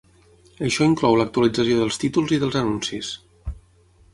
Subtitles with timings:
[0.67, 3.11] Això inclou l'actualització dels títols i dels anuncis.